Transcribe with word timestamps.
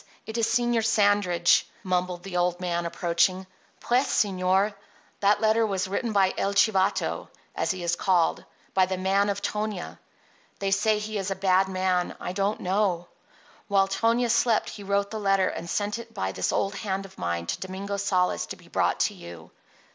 _it 0.25 0.35
is 0.35 0.47
Señor 0.47 0.83
Sandridge," 0.83 1.67
mumbled 1.83 2.23
the 2.23 2.35
old 2.35 2.59
man, 2.59 2.87
approaching. 2.87 3.45
"Pues, 3.81 4.07
señor, 4.07 4.73
that 5.19 5.41
letter 5.41 5.63
was 5.63 5.87
written 5.87 6.11
by 6.11 6.33
'El 6.39 6.55
Chivato,' 6.55 7.27
as 7.55 7.69
he 7.69 7.83
is 7.83 7.95
called—by 7.95 8.87
the 8.87 8.97
man 8.97 9.29
of 9.29 9.43
Tonia. 9.43 9.99
They 10.57 10.71
say 10.71 10.97
he 10.97 11.19
is 11.19 11.29
a 11.29 11.35
bad 11.35 11.67
man; 11.67 12.15
I 12.19 12.31
do 12.33 12.41
not 12.41 12.59
know. 12.59 13.09
While 13.67 13.87
Tonia 13.87 14.31
slept 14.31 14.71
he 14.71 14.81
wrote 14.81 15.11
the 15.11 15.19
letter 15.19 15.49
and 15.49 15.69
sent 15.69 15.99
it 15.99 16.15
by 16.15 16.31
this 16.31 16.51
old 16.51 16.73
hand 16.73 17.05
of 17.05 17.19
mine 17.19 17.45
to 17.45 17.59
Domingo 17.59 17.97
Sales 17.97 18.47
to 18.47 18.55
be 18.55 18.67
brought 18.69 18.99
to 19.01 19.13
you. 19.13 19.51